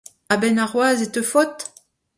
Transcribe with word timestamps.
A-benn 0.33 0.61
warc’hoazh 0.61 1.05
e 1.05 1.07
teufot? 1.09 1.57